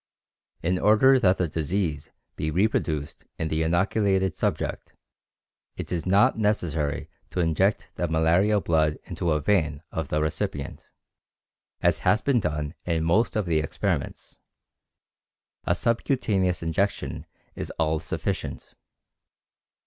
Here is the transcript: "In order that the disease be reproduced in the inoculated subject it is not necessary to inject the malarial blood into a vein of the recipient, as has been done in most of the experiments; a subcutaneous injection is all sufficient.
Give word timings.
"In 0.63 0.79
order 0.79 1.19
that 1.19 1.37
the 1.37 1.47
disease 1.47 2.09
be 2.35 2.49
reproduced 2.49 3.23
in 3.37 3.49
the 3.49 3.61
inoculated 3.61 4.33
subject 4.33 4.95
it 5.77 5.91
is 5.91 6.07
not 6.07 6.39
necessary 6.39 7.07
to 7.29 7.39
inject 7.39 7.91
the 7.97 8.07
malarial 8.07 8.61
blood 8.61 8.97
into 9.03 9.29
a 9.31 9.39
vein 9.39 9.83
of 9.91 10.07
the 10.07 10.19
recipient, 10.19 10.87
as 11.81 11.99
has 11.99 12.19
been 12.19 12.39
done 12.39 12.73
in 12.83 13.03
most 13.03 13.35
of 13.35 13.45
the 13.45 13.59
experiments; 13.59 14.39
a 15.65 15.75
subcutaneous 15.75 16.63
injection 16.63 17.27
is 17.53 17.69
all 17.77 17.99
sufficient. 17.99 18.73